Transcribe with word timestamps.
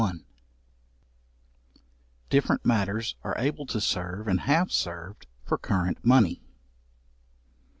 §41. 0.01 0.23
Different 2.31 2.65
matters 2.65 3.15
are 3.23 3.37
able 3.37 3.67
to 3.67 3.79
serve 3.79 4.27
and 4.27 4.39
have 4.41 4.71
served 4.71 5.27
for 5.45 5.59
current 5.59 6.03
money. 6.03 6.41